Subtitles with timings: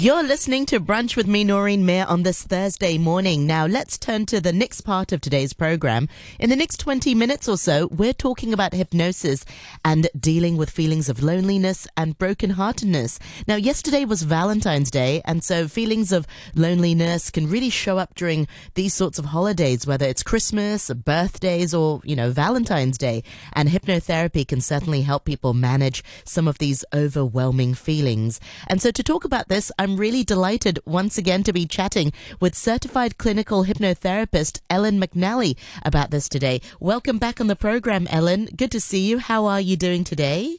[0.00, 3.46] You're listening to Brunch with me, Noreen Mayer, on this Thursday morning.
[3.46, 6.08] Now, let's turn to the next part of today's program.
[6.38, 9.44] In the next 20 minutes or so, we're talking about hypnosis
[9.84, 13.18] and dealing with feelings of loneliness and brokenheartedness.
[13.46, 18.48] Now, yesterday was Valentine's Day, and so feelings of loneliness can really show up during
[18.76, 23.22] these sorts of holidays, whether it's Christmas, birthdays, or, you know, Valentine's Day.
[23.52, 28.40] And hypnotherapy can certainly help people manage some of these overwhelming feelings.
[28.66, 32.54] And so to talk about this, I'm really delighted once again to be chatting with
[32.54, 36.60] certified clinical hypnotherapist Ellen McNally about this today.
[36.78, 38.48] Welcome back on the program, Ellen.
[38.56, 39.18] Good to see you.
[39.18, 40.58] How are you doing today?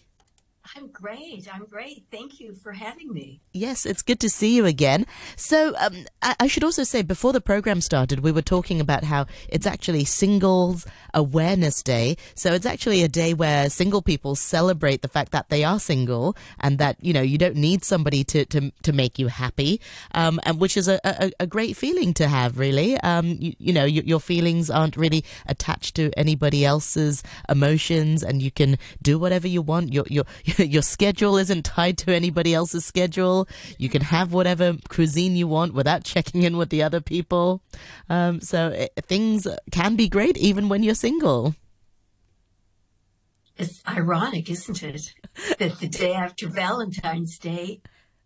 [0.75, 1.48] I'm great.
[1.53, 2.05] I'm great.
[2.11, 3.41] Thank you for having me.
[3.52, 5.05] Yes, it's good to see you again.
[5.35, 9.03] So, um, I, I, should also say, before the program started, we were talking about
[9.03, 12.15] how it's actually Singles Awareness Day.
[12.35, 16.38] So, it's actually a day where single people celebrate the fact that they are single
[16.59, 19.81] and that, you know, you don't need somebody to, to, to make you happy,
[20.13, 22.98] um, and which is a, a, a, great feeling to have, really.
[23.01, 28.41] Um, you, you know, you, your feelings aren't really attached to anybody else's emotions and
[28.41, 29.91] you can do whatever you want.
[29.91, 30.24] Your, your,
[30.70, 33.48] your schedule isn't tied to anybody else's schedule.
[33.77, 37.62] You can have whatever cuisine you want without checking in with the other people.
[38.09, 41.55] Um, so it, things can be great even when you're single.
[43.57, 45.13] It's ironic, isn't it?
[45.59, 47.81] That the day after Valentine's Day,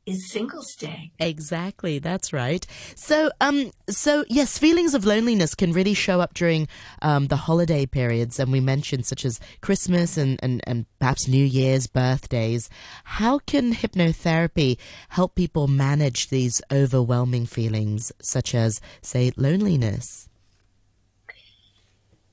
[0.06, 1.12] is Singles Day.
[1.20, 2.66] Exactly, that's right.
[2.96, 6.68] So, um, so yes, feelings of loneliness can really show up during
[7.02, 11.44] um, the holiday periods, and we mentioned such as Christmas and, and, and perhaps New
[11.44, 12.70] Year's, birthdays.
[13.04, 14.78] How can hypnotherapy
[15.10, 20.30] help people manage these overwhelming feelings, such as, say, loneliness?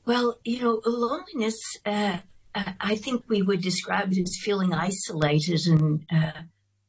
[0.05, 1.59] Well, you know, loneliness.
[1.87, 2.19] Uh,
[2.55, 6.05] I think we would describe it as feeling isolated and.
[6.12, 6.43] Uh,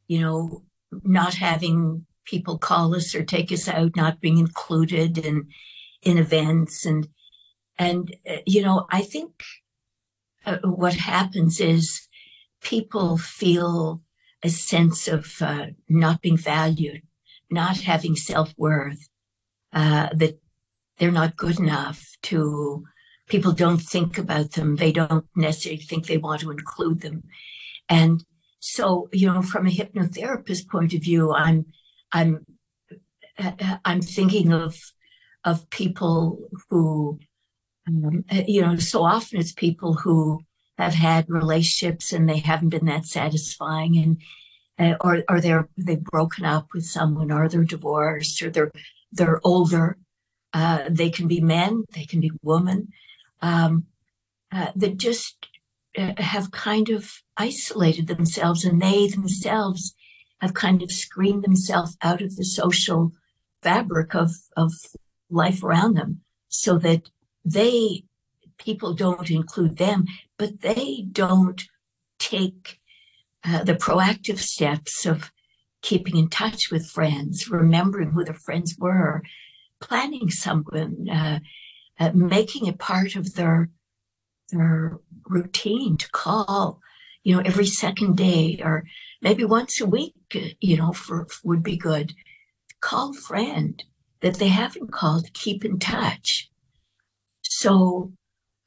[0.06, 0.62] you know,
[1.02, 5.48] not having people call us or take us out, not being included in
[6.02, 7.08] in events, and
[7.78, 9.42] and uh, you know, I think
[10.46, 12.08] uh, what happens is
[12.62, 14.02] people feel
[14.42, 17.02] a sense of uh, not being valued,
[17.50, 19.08] not having self worth,
[19.72, 20.38] uh, that
[20.98, 22.84] they're not good enough to.
[23.26, 24.76] People don't think about them.
[24.76, 27.22] They don't necessarily think they want to include them,
[27.88, 28.22] and
[28.66, 31.66] so, you know, from a hypnotherapist point of view, I'm,
[32.10, 32.46] I'm,
[33.84, 34.74] I'm thinking of,
[35.44, 37.18] of people who,
[37.86, 40.40] um, you know, so often it's people who
[40.78, 44.22] have had relationships and they haven't been that satisfying and,
[44.78, 48.72] uh, or, or they're, they've broken up with someone or they're divorced or they're,
[49.12, 49.98] they're older.
[50.54, 52.88] Uh, they can be men, they can be women,
[53.42, 53.84] um,
[54.50, 55.53] uh, that just uh,
[55.96, 59.94] have kind of isolated themselves and they themselves
[60.40, 63.12] have kind of screened themselves out of the social
[63.62, 64.72] fabric of, of
[65.30, 67.10] life around them so that
[67.44, 68.04] they
[68.58, 70.04] people don't include them
[70.38, 71.64] but they don't
[72.18, 72.78] take
[73.44, 75.32] uh, the proactive steps of
[75.82, 79.22] keeping in touch with friends remembering who their friends were
[79.80, 81.38] planning someone uh,
[81.98, 83.70] uh, making it part of their
[84.58, 84.98] their
[85.28, 86.80] routine to call,
[87.22, 88.84] you know, every second day or
[89.22, 90.14] maybe once a week,
[90.60, 92.14] you know, for would be good.
[92.80, 93.82] Call friend
[94.20, 96.50] that they haven't called, keep in touch.
[97.42, 98.12] So,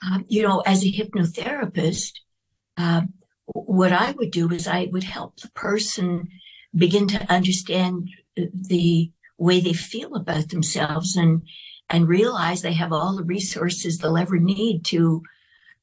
[0.06, 2.14] um, you know, as a hypnotherapist,
[2.78, 3.14] um,
[3.46, 6.30] what I would do is I would help the person
[6.76, 11.44] begin to understand the way they feel about themselves and
[11.90, 15.24] and realize they have all the resources they'll ever need to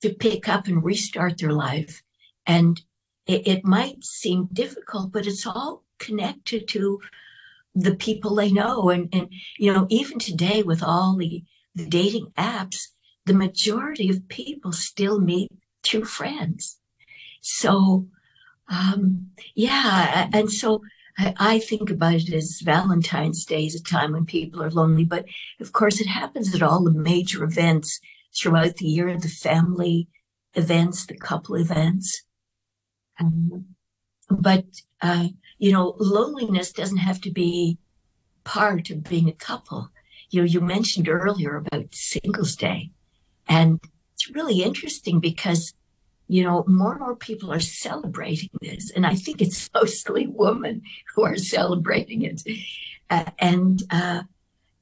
[0.05, 2.03] to pick up and restart their life.
[2.47, 2.79] And
[3.27, 7.01] it, it might seem difficult, but it's all connected to
[7.75, 8.91] the people they know.
[8.91, 11.43] And, and you know, even today with all the,
[11.75, 12.89] the dating apps,
[13.25, 15.51] the majority of people still meet
[15.83, 16.79] through friends.
[17.41, 18.07] So,
[18.69, 20.29] um, yeah.
[20.35, 20.83] And so
[21.17, 25.05] I, I, think about it as Valentine's Day is a time when people are lonely,
[25.05, 25.25] but
[25.61, 28.01] of course it happens at all the major events
[28.37, 30.09] throughout the year, the family
[30.55, 32.23] events, the couple events.
[33.21, 33.67] Um,
[34.31, 34.65] but,
[35.01, 35.29] uh,
[35.59, 37.79] you know, loneliness doesn't have to be
[38.45, 39.91] part of being a couple.
[40.31, 42.91] You know, you mentioned earlier about Singles Day,
[43.47, 43.81] and
[44.15, 45.75] it's really interesting because,
[46.29, 50.83] you know, more and more people are celebrating this, and I think it's mostly women
[51.15, 52.43] who are celebrating it.
[53.11, 54.23] Uh, and, uh,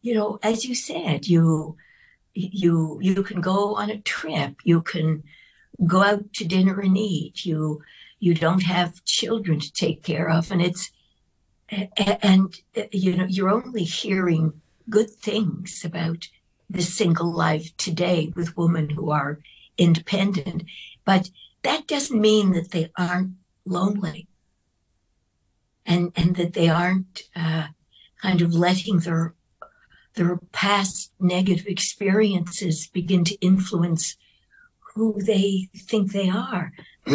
[0.00, 1.76] you know, as you said, you
[2.34, 4.56] you you can go on a trip.
[4.64, 5.22] You can
[5.86, 7.44] go out to dinner and eat.
[7.44, 7.82] You
[8.18, 10.50] you don't have children to take care of.
[10.50, 10.90] And it's
[11.68, 12.54] and
[12.92, 16.28] you know you're only hearing good things about
[16.68, 19.40] the single life today with women who are
[19.78, 20.64] independent.
[21.04, 21.30] But
[21.62, 23.32] that doesn't mean that they aren't
[23.64, 24.28] lonely
[25.86, 27.68] and and that they aren't uh,
[28.20, 29.34] kind of letting their
[30.14, 34.16] their past negative experiences begin to influence
[34.94, 36.72] who they think they are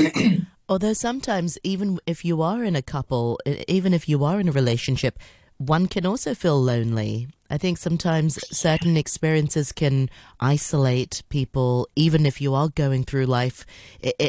[0.70, 3.40] Although sometimes, even if you are in a couple,
[3.70, 5.18] even if you are in a relationship,
[5.58, 7.30] one can also feel lonely.
[7.50, 10.10] I think sometimes certain experiences can
[10.42, 13.66] isolate people, even if you are going through life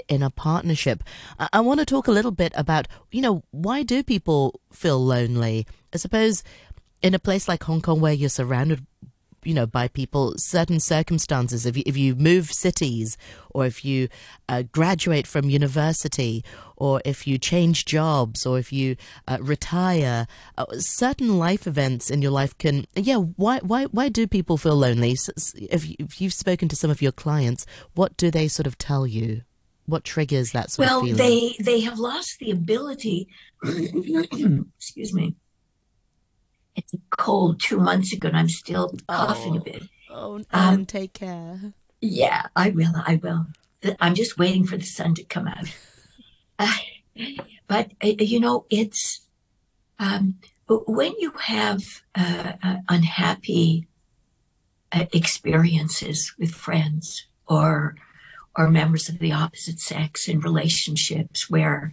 [0.08, 1.02] in a partnership.
[1.52, 5.66] I want to talk a little bit about, you know, why do people feel lonely?
[5.92, 6.44] I suppose
[7.02, 8.86] in a place like Hong Kong, where you're surrounded
[9.44, 11.64] you know, by people, certain circumstances.
[11.64, 13.16] If you, if you move cities,
[13.50, 14.08] or if you
[14.48, 16.44] uh, graduate from university,
[16.76, 18.96] or if you change jobs, or if you
[19.26, 23.16] uh, retire, uh, certain life events in your life can, yeah.
[23.16, 25.16] Why why why do people feel lonely?
[25.56, 27.64] If, if you've spoken to some of your clients,
[27.94, 29.42] what do they sort of tell you?
[29.86, 31.18] What triggers that sort well, of feeling?
[31.18, 33.28] Well, they they have lost the ability.
[33.64, 35.36] excuse me
[36.78, 39.82] it's a cold two months ago, and I'm still coughing oh, a bit.
[40.08, 41.74] Oh, um, take care.
[42.00, 42.92] Yeah, I will.
[42.94, 43.46] I will.
[44.00, 45.66] I'm just waiting for the sun to come out.
[46.60, 46.74] Uh,
[47.68, 49.20] but uh, you know, it's
[50.00, 50.34] um,
[50.66, 53.86] when you have uh, uh unhappy
[54.90, 57.94] uh, experiences with friends or
[58.56, 61.92] or members of the opposite sex in relationships where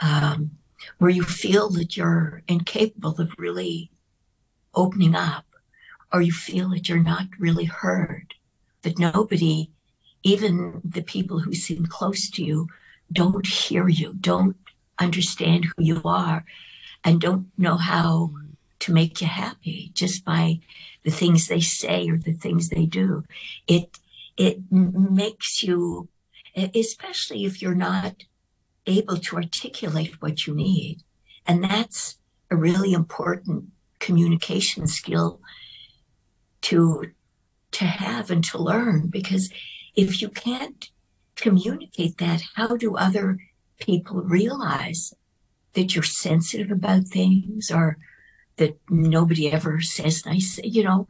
[0.00, 0.50] um,
[0.98, 3.92] where you feel that you're incapable of really
[4.74, 5.46] opening up,
[6.12, 8.34] or you feel that you're not really heard,
[8.82, 9.70] that nobody,
[10.22, 12.68] even the people who seem close to you,
[13.12, 14.56] don't hear you, don't
[14.98, 16.44] understand who you are,
[17.02, 18.30] and don't know how
[18.80, 20.60] to make you happy just by
[21.04, 23.24] the things they say or the things they do.
[23.66, 23.98] It
[24.36, 26.08] it makes you,
[26.56, 28.24] especially if you're not
[28.86, 31.02] able to articulate what you need,
[31.46, 32.18] and that's
[32.50, 33.70] a really important
[34.04, 35.40] communication skill
[36.60, 37.10] to
[37.70, 39.44] to have and to learn because
[39.96, 40.90] if you can't
[41.36, 43.38] communicate that how do other
[43.78, 45.02] people realize
[45.72, 47.96] that you're sensitive about things or
[48.56, 51.08] that nobody ever says nice you know?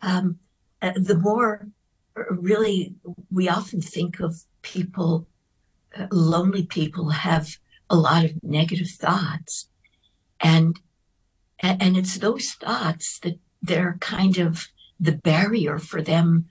[0.00, 0.38] Um,
[0.80, 1.68] uh, the more
[2.16, 2.94] uh, really
[3.30, 5.26] we often think of people
[5.98, 7.46] uh, lonely people have
[7.88, 9.68] a lot of negative thoughts.
[10.40, 10.78] And
[11.60, 14.68] and, and it's those thoughts that they're kind of
[14.98, 16.46] the barrier for them.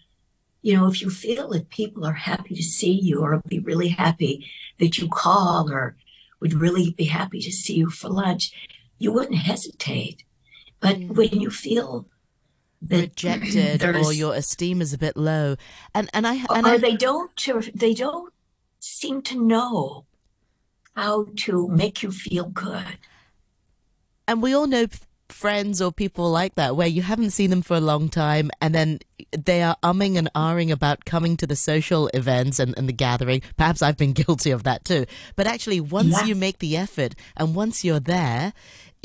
[0.62, 3.90] You know, if you feel that people are happy to see you or be really
[3.90, 4.50] happy
[4.80, 5.96] that you call or
[6.40, 8.52] would really be happy to see you for lunch,
[8.98, 10.24] you wouldn't hesitate.
[10.80, 11.12] But mm.
[11.12, 12.08] when you feel
[12.88, 15.56] rejected or your esteem is a bit low,
[15.94, 17.31] and and I and or I, they don't
[17.74, 18.34] they don't
[18.80, 20.06] seem to know
[20.96, 22.98] how to make you feel good
[24.27, 24.88] and we all know
[25.30, 28.75] friends or people like that where you haven't seen them for a long time and
[28.75, 29.00] then
[29.31, 33.42] they are umming and ahhing about coming to the social events and, and the gathering.
[33.57, 35.06] Perhaps I've been guilty of that too.
[35.36, 38.53] But actually, once you make the effort and once you're there,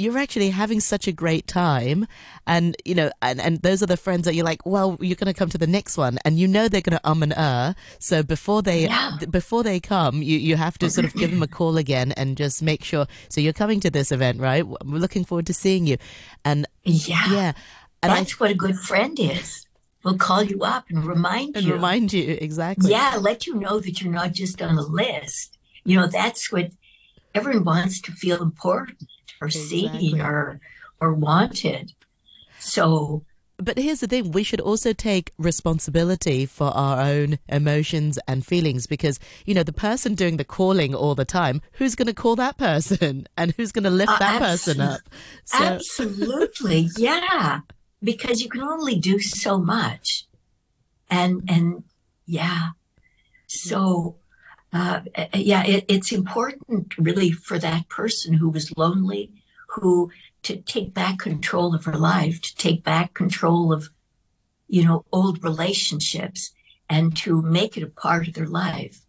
[0.01, 2.07] you're actually having such a great time.
[2.47, 5.33] And you know and, and those are the friends that you're like well you're going
[5.33, 6.19] to come to the next one.
[6.25, 7.75] And you know they're going to um and uh.
[7.99, 9.19] So before they yeah.
[9.31, 12.37] before they come you you have to sort of give them a call again and
[12.37, 13.07] just make sure.
[13.29, 14.67] So you're coming to this event right?
[14.67, 15.99] We're looking forward to seeing you.
[16.45, 17.33] And yeah.
[17.33, 17.53] yeah.
[18.03, 19.67] And that's I, what a good friend is.
[20.03, 21.75] Will call you up and remind and you.
[21.75, 22.91] remind you exactly.
[22.91, 25.59] Yeah let you know that you're not just on a list.
[25.85, 26.71] You know that's what
[27.35, 29.09] everyone wants to feel important
[29.41, 30.11] or exactly.
[30.11, 30.61] seen or
[31.01, 31.93] or wanted.
[32.59, 33.25] So
[33.61, 38.87] but here's the thing we should also take responsibility for our own emotions and feelings
[38.87, 42.37] because you know the person doing the calling all the time who's going to call
[42.37, 45.01] that person and who's going to lift uh, that person up
[45.45, 45.59] so.
[45.59, 47.61] absolutely yeah
[48.03, 50.25] because you can only do so much
[51.11, 51.85] and and
[52.27, 52.71] yeah
[53.47, 54.17] so
[54.73, 59.33] uh, eh, eh, yeah, it, it's important really for that person who was lonely,
[59.69, 60.11] who
[60.43, 63.91] to take back control of her life, to take back control of,
[64.69, 66.53] you know, old relationships
[66.89, 69.01] and to make it a part of their life.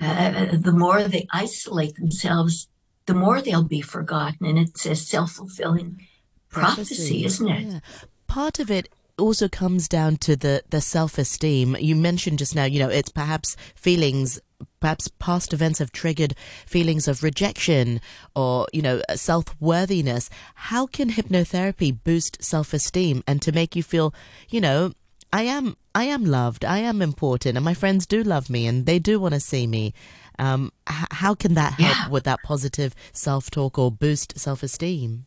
[0.00, 2.68] Uh, eh, the more they isolate themselves,
[3.06, 4.46] the more they'll be forgotten.
[4.46, 6.06] And it's a self fulfilling
[6.50, 7.62] prophecy, isn't it?
[7.62, 7.80] Yeah.
[8.26, 11.76] Part of it also comes down to the, the self esteem.
[11.78, 14.40] You mentioned just now, you know, it's perhaps feelings
[14.80, 16.34] perhaps past events have triggered
[16.66, 18.00] feelings of rejection
[18.34, 20.30] or, you know, self worthiness.
[20.54, 24.14] How can hypnotherapy boost self esteem and to make you feel,
[24.48, 24.92] you know,
[25.32, 28.86] I am I am loved, I am important, and my friends do love me and
[28.86, 29.94] they do want to see me.
[30.38, 32.08] Um, h- how can that help yeah.
[32.08, 35.26] with that positive self talk or boost self esteem?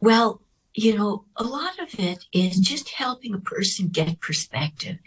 [0.00, 0.40] Well,
[0.74, 4.98] you know, a lot of it is just helping a person get perspective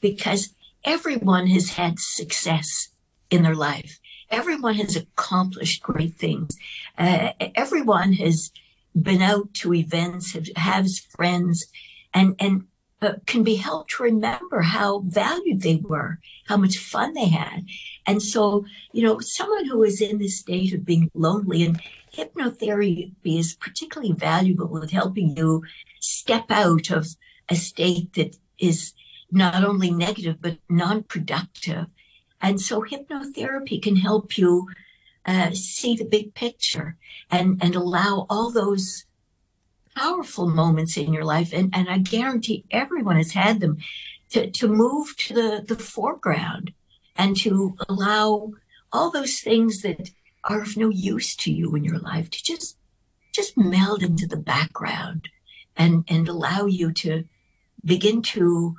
[0.00, 2.88] because everyone has had success
[3.30, 3.98] in their life.
[4.30, 6.56] Everyone has accomplished great things.
[6.98, 8.50] Uh, everyone has
[9.00, 11.66] been out to events, have, has friends,
[12.12, 12.66] and, and
[13.02, 17.66] uh, can be helped to remember how valued they were, how much fun they had.
[18.06, 21.80] And so, you know, someone who is in this state of being lonely and
[22.14, 25.64] hypnotherapy is particularly valuable with helping you
[26.00, 27.08] step out of
[27.48, 28.94] a state that is
[29.34, 31.86] not only negative but non-productive.
[32.40, 34.68] And so hypnotherapy can help you
[35.26, 36.96] uh, see the big picture
[37.30, 39.06] and and allow all those
[39.96, 43.78] powerful moments in your life, and, and I guarantee everyone has had them,
[44.30, 46.72] to, to move to the, the foreground
[47.16, 48.52] and to allow
[48.92, 50.10] all those things that
[50.42, 52.76] are of no use to you in your life to just
[53.32, 55.28] just meld into the background
[55.76, 57.24] and and allow you to
[57.84, 58.76] begin to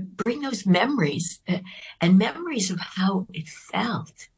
[0.00, 1.58] bring those memories uh,
[2.00, 4.28] and memories of how it felt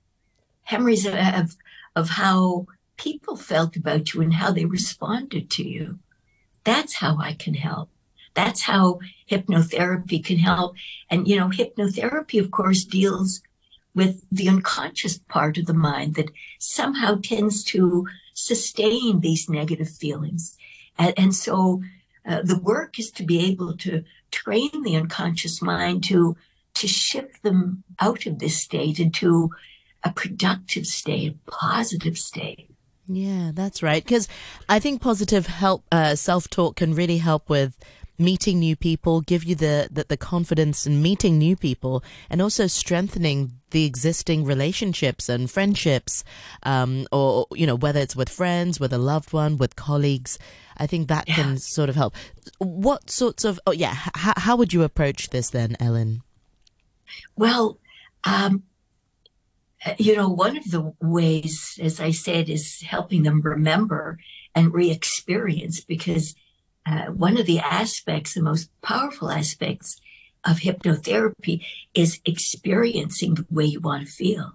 [0.70, 1.56] memories of, of
[1.96, 2.66] of how
[2.96, 5.98] people felt about you and how they responded to you.
[6.64, 7.88] That's how I can help.
[8.34, 10.76] That's how hypnotherapy can help.
[11.10, 13.40] And, you know, hypnotherapy, of course, deals
[13.94, 20.56] with the unconscious part of the mind that somehow tends to sustain these negative feelings.
[20.98, 21.82] And, and so
[22.28, 26.36] uh, the work is to be able to train the unconscious mind to
[26.74, 29.50] to shift them out of this state into
[30.04, 32.70] a productive state, a positive state.
[33.08, 34.04] Yeah, that's right.
[34.04, 34.28] Because
[34.68, 37.76] I think positive help, uh, self talk can really help with
[38.18, 42.66] meeting new people, give you the, the, the confidence in meeting new people, and also
[42.66, 46.24] strengthening the existing relationships and friendships,
[46.62, 50.38] um, or you know whether it's with friends, with a loved one, with colleagues.
[50.76, 51.34] I think that yeah.
[51.34, 52.14] can sort of help.
[52.58, 53.60] What sorts of?
[53.66, 56.22] Oh yeah, h- how would you approach this then, Ellen?
[57.36, 57.78] Well,
[58.24, 58.64] um,
[59.98, 64.18] you know, one of the ways, as I said, is helping them remember
[64.54, 66.34] and re experience because
[66.88, 70.00] uh, one of the aspects, the most powerful aspects
[70.44, 74.54] of hypnotherapy is experiencing the way you want to feel.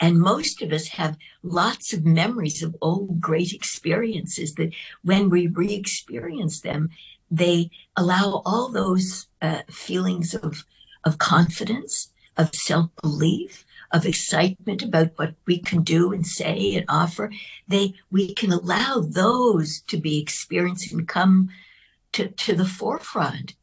[0.00, 5.48] And most of us have lots of memories of old great experiences that when we
[5.48, 6.90] re experience them,
[7.30, 10.64] they allow all those uh, feelings of,
[11.04, 16.86] of confidence, of self belief, of excitement about what we can do and say and
[16.88, 17.30] offer,
[17.68, 21.50] they we can allow those to be experienced and come
[22.16, 23.54] to, to the forefront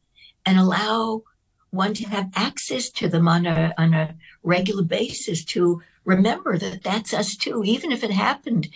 [0.46, 1.24] and allow
[1.72, 6.84] one to have access to them on a on a regular basis to remember that
[6.84, 8.70] that's us too, even if it happened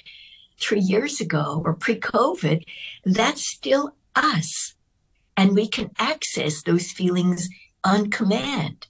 [0.60, 2.63] three years ago or pre-COVID,
[3.05, 4.74] that's still us.
[5.36, 7.48] And we can access those feelings
[7.84, 8.88] on command.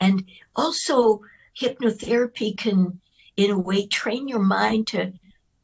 [0.00, 0.24] And
[0.56, 1.20] also
[1.56, 3.00] hypnotherapy can,
[3.36, 5.12] in a way, train your mind to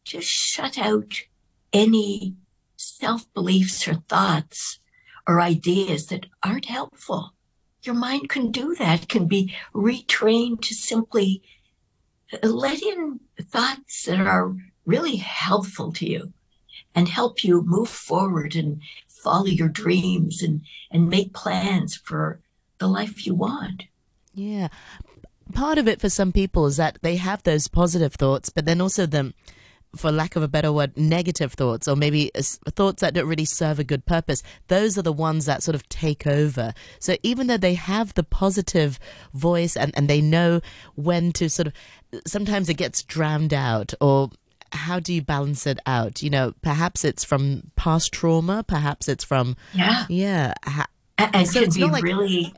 [0.04, 1.22] just shut out
[1.72, 2.36] any
[2.82, 4.78] self beliefs or thoughts
[5.26, 7.32] or ideas that aren't helpful.
[7.82, 11.42] Your mind can do that, can be retrained to simply
[12.42, 14.54] let in thoughts that are
[14.86, 16.32] really helpful to you
[16.94, 22.40] and help you move forward and follow your dreams and, and make plans for
[22.78, 23.84] the life you want.
[24.34, 24.68] Yeah
[25.52, 28.80] part of it for some people is that they have those positive thoughts, but then
[28.80, 29.32] also the,
[29.94, 32.30] for lack of a better word, negative thoughts, or maybe
[32.70, 34.42] thoughts that don't really serve a good purpose.
[34.68, 36.72] Those are the ones that sort of take over.
[36.98, 38.98] So even though they have the positive
[39.34, 40.60] voice and, and they know
[40.94, 41.72] when to sort of,
[42.26, 44.30] sometimes it gets drowned out or
[44.72, 46.22] how do you balance it out?
[46.22, 50.54] You know, perhaps it's from past trauma, perhaps it's from, yeah, yeah.
[51.18, 52.54] and so it's not like, really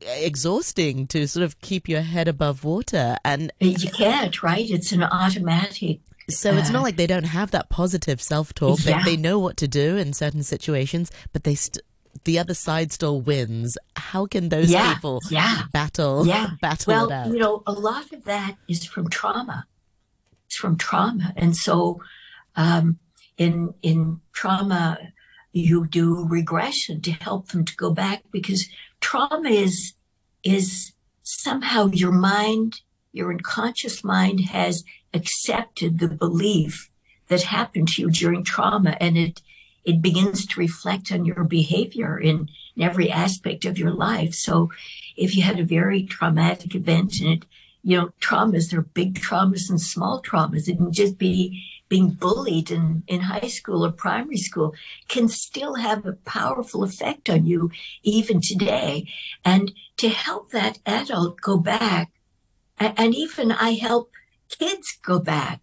[0.00, 5.02] exhausting to sort of keep your head above water and you can't right it's an
[5.02, 9.02] automatic so it's not like they don't have that positive self-talk yeah.
[9.04, 11.82] they, they know what to do in certain situations but they st-
[12.24, 15.62] the other side still wins how can those yeah, people yeah.
[15.72, 16.50] battle yeah.
[16.60, 19.66] battle well, it out you know a lot of that is from trauma
[20.46, 22.00] it's from trauma and so
[22.56, 22.98] um,
[23.38, 24.98] in in trauma
[25.52, 28.68] you do regression to help them to go back because
[29.00, 29.94] trauma is
[30.42, 32.80] is somehow your mind
[33.12, 36.90] your unconscious mind has accepted the belief
[37.28, 39.42] that happened to you during trauma and it
[39.84, 44.34] it begins to reflect on your behavior in, in every aspect of your life.
[44.34, 44.70] So
[45.16, 47.44] if you had a very traumatic event and it,
[47.82, 50.68] you know, traumas, there are big traumas and small traumas.
[50.68, 54.74] It can just be being bullied in, in high school or primary school
[55.08, 57.70] can still have a powerful effect on you
[58.02, 59.08] even today.
[59.44, 62.10] And to help that adult go back,
[62.78, 64.12] and even I help
[64.58, 65.60] kids go back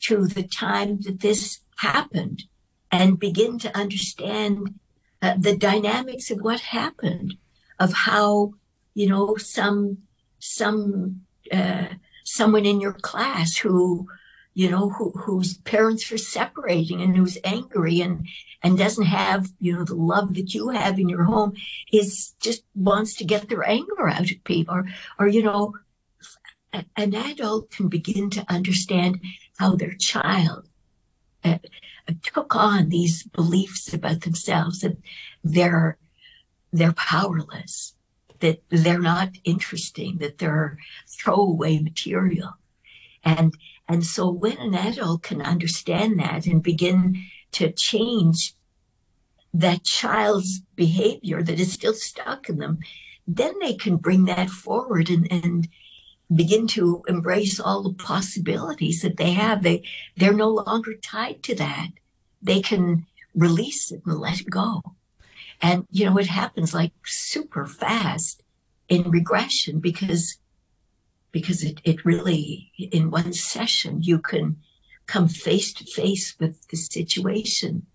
[0.00, 2.44] to the time that this happened
[2.90, 4.74] and begin to understand
[5.22, 7.34] uh, the dynamics of what happened,
[7.78, 8.52] of how,
[8.94, 9.98] you know, some,
[10.38, 11.86] some, uh,
[12.24, 14.06] someone in your class who,
[14.52, 18.26] you know, who, whose parents were separating and who's angry and,
[18.62, 21.54] and doesn't have, you know, the love that you have in your home
[21.92, 24.74] is just wants to get their anger out at people.
[24.74, 24.86] Or,
[25.18, 25.74] or, you know,
[26.96, 29.20] an adult can begin to understand
[29.58, 30.68] how their child
[31.44, 31.58] uh,
[32.22, 34.96] took on these beliefs about themselves that
[35.42, 35.98] they're
[36.72, 37.94] they're powerless,
[38.40, 40.76] that they're not interesting, that they're
[41.08, 42.54] throwaway material.
[43.22, 43.54] And
[43.88, 48.54] and so when an adult can understand that and begin to change
[49.52, 52.80] that child's behavior that is still stuck in them,
[53.26, 55.68] then they can bring that forward and, and
[56.34, 59.62] begin to embrace all the possibilities that they have.
[59.62, 59.82] They
[60.16, 61.88] they're no longer tied to that.
[62.42, 64.82] They can release it and let it go.
[65.60, 68.42] And you know, it happens like super fast
[68.88, 70.38] in regression because
[71.32, 74.56] because it, it really in one session you can
[75.06, 77.86] come face to face with the situation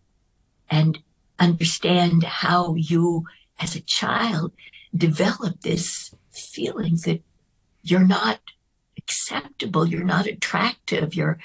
[0.69, 0.99] and
[1.39, 3.25] understand how you
[3.59, 4.51] as a child
[4.95, 7.21] develop this feeling that
[7.89, 8.39] you're not
[8.97, 11.39] acceptable you're not attractive you're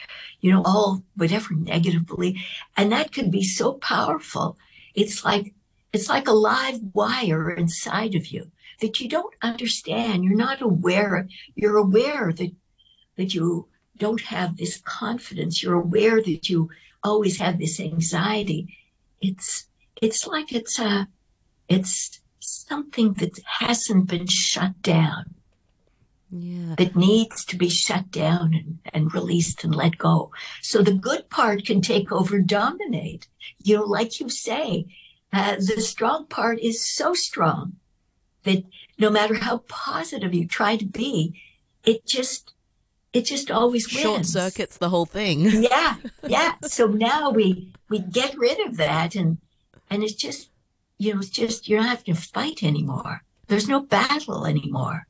[0.45, 2.39] you know all whatever negatively.
[2.77, 4.59] And that can be so powerful.
[4.95, 5.55] It's like
[5.90, 8.51] it's like a live wire inside of you
[8.83, 10.23] that you don't understand.
[10.23, 12.53] You're not aware you're aware that
[13.16, 15.62] that you don't have this confidence.
[15.62, 16.68] You're aware that you
[17.03, 18.77] always have this anxiety.
[19.23, 19.68] It's
[20.03, 21.09] it's like it's a
[21.71, 25.37] it's something that hasn't been shut down
[26.35, 26.75] yeah.
[26.77, 30.31] that needs to be shut down and, and released and let go.
[30.61, 33.29] So the good part can take over, dominate.
[33.62, 34.87] You know, like you say,
[35.33, 37.77] uh, the strong part is so strong
[38.44, 38.64] that
[38.99, 41.40] no matter how positive you try to be,
[41.85, 42.53] it just
[43.12, 44.03] it just always wins.
[44.03, 45.40] Short circuits the whole thing.
[45.70, 46.55] yeah, yeah.
[46.62, 49.38] So now we we get rid of that, and
[49.90, 50.51] and it's just
[50.99, 53.23] you know it's just you're not having to fight anymore.
[53.47, 55.07] There's no battle anymore.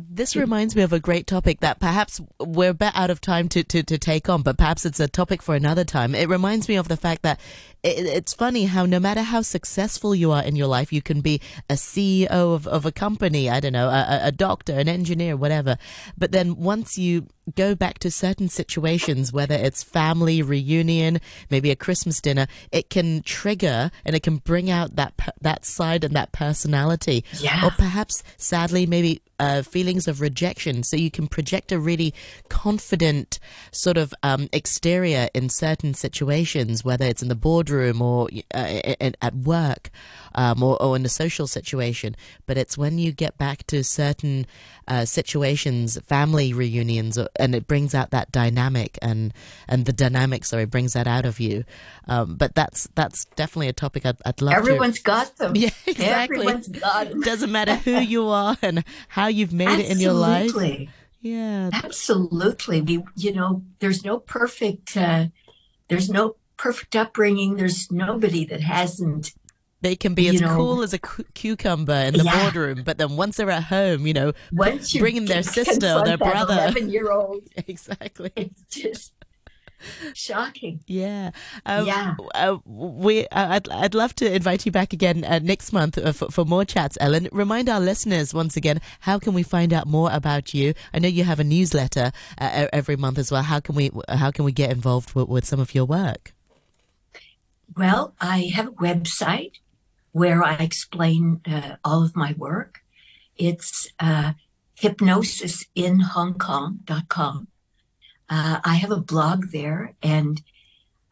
[0.00, 3.48] This reminds me of a great topic that perhaps we're a bit out of time
[3.48, 6.14] to, to, to take on, but perhaps it's a topic for another time.
[6.14, 7.40] It reminds me of the fact that
[7.82, 11.20] it, it's funny how no matter how successful you are in your life, you can
[11.20, 15.36] be a CEO of, of a company, I don't know, a, a doctor, an engineer,
[15.36, 15.78] whatever.
[16.16, 21.76] But then once you go back to certain situations, whether it's family reunion, maybe a
[21.76, 26.30] Christmas dinner, it can trigger and it can bring out that that side and that
[26.30, 27.24] personality.
[27.40, 27.66] Yeah.
[27.66, 30.82] Or perhaps, sadly, maybe uh, feelings of rejection.
[30.82, 32.14] So you can project a really
[32.48, 33.38] confident
[33.70, 38.80] sort of um, exterior in certain situations, whether it's in the boardroom or uh,
[39.20, 39.90] at work
[40.38, 42.14] um, or, or, in a social situation.
[42.46, 44.46] But it's when you get back to certain
[44.86, 49.34] uh, situations, family reunions, uh, and it brings out that dynamic and
[49.66, 51.64] and the dynamic, sorry, brings that out of you.
[52.06, 54.54] Um, but that's that's definitely a topic I'd, I'd love.
[54.54, 55.02] Everyone's to...
[55.02, 55.56] got them.
[55.56, 56.38] Yeah, exactly.
[56.38, 57.20] Everyone's got them.
[57.20, 59.90] Doesn't matter who you are and how you've made Absolutely.
[59.90, 60.88] it in your life.
[61.20, 62.80] Yeah, absolutely.
[62.80, 64.96] We, you know, there's no perfect.
[64.96, 65.26] Uh,
[65.88, 67.56] there's no perfect upbringing.
[67.56, 69.32] There's nobody that hasn't
[69.80, 72.42] they can be as know, cool as a cu- cucumber in the yeah.
[72.42, 76.04] boardroom, but then once they're at home, you know, once you bringing their sister or
[76.04, 79.12] their brother, eleven year old, exactly, it's just
[80.14, 80.80] shocking.
[80.86, 81.30] Yeah,
[81.64, 82.16] um, yeah.
[82.34, 86.12] Uh, we, uh, I'd, I'd love to invite you back again uh, next month uh,
[86.12, 86.98] for, for more chats.
[87.00, 90.74] Ellen, remind our listeners once again how can we find out more about you?
[90.92, 92.10] I know you have a newsletter
[92.40, 93.42] uh, every month as well.
[93.42, 96.34] How can we how can we get involved with, with some of your work?
[97.76, 99.52] Well, I have a website
[100.12, 102.80] where I explain uh, all of my work.
[103.36, 104.32] It's uh,
[104.80, 107.48] hypnosisinhongkong.com.
[108.30, 110.42] Uh, I have a blog there, and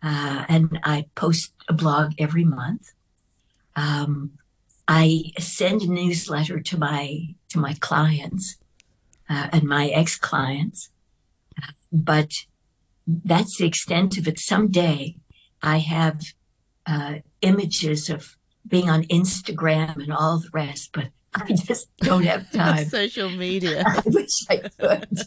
[0.02, 2.92] uh, and I post a blog every month.
[3.74, 4.32] Um,
[4.86, 8.56] I send a newsletter to my to my clients,
[9.30, 10.90] uh, and my ex clients.
[11.92, 12.32] But
[13.06, 14.38] that's the extent of it.
[14.38, 15.16] Someday
[15.62, 16.20] I have
[16.86, 18.36] uh, images of
[18.68, 22.86] being on Instagram and all the rest, but I just don't have time.
[22.86, 23.84] Social media.
[23.86, 25.18] I wish I could.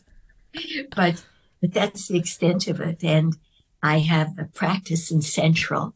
[0.95, 1.23] but
[1.61, 3.03] but that's the extent of it.
[3.03, 3.35] And
[3.83, 5.93] I have a practice in Central.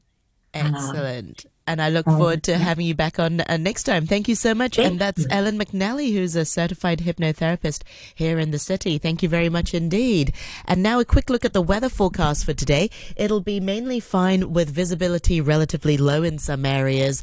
[0.56, 1.45] Excellent.
[1.65, 4.06] and I look forward to having you back on uh, next time.
[4.06, 4.77] Thank you so much.
[4.77, 7.82] and that's Ellen McNally, who's a certified hypnotherapist
[8.13, 8.97] here in the city.
[8.97, 10.34] Thank you very much indeed.
[10.65, 12.89] And now a quick look at the weather forecast for today.
[13.15, 17.21] It'll be mainly fine with visibility relatively low in some areas.